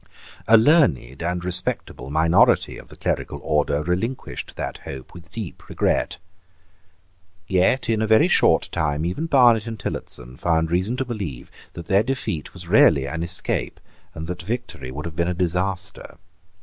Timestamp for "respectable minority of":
1.45-2.87